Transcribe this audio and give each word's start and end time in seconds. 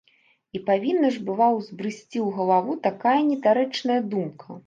І 0.59 0.61
павінна 0.69 1.09
ж 1.17 1.21
была 1.27 1.49
ўзбрысці 1.57 1.93
ў 1.97 2.37
галаву 2.39 2.73
такая 2.89 3.15
недарэчная 3.29 4.01
думка! 4.15 4.59